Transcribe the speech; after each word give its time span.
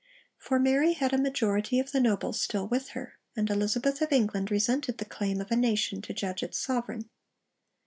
For 0.39 0.57
Mary 0.57 0.93
had 0.93 1.13
a 1.13 1.17
majority 1.21 1.79
of 1.79 1.91
the 1.91 1.99
nobles 1.99 2.41
still 2.41 2.67
with 2.67 2.89
her, 2.97 3.19
and 3.35 3.47
Elizabeth 3.51 4.01
of 4.01 4.11
England 4.11 4.49
resented 4.49 4.97
the 4.97 5.05
claim 5.05 5.39
of 5.39 5.51
a 5.51 5.55
nation 5.55 6.01
to 6.01 6.11
judge 6.11 6.41
its 6.41 6.57
sovereign. 6.57 7.07